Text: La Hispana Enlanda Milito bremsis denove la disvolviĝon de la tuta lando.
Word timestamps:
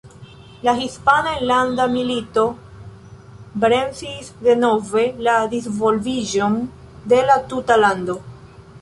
La 0.67 0.73
Hispana 0.83 1.33
Enlanda 1.39 1.85
Milito 1.97 2.45
bremsis 3.65 4.33
denove 4.49 5.07
la 5.29 5.39
disvolviĝon 5.55 6.61
de 7.15 7.25
la 7.33 7.41
tuta 7.55 7.83
lando. 7.87 8.23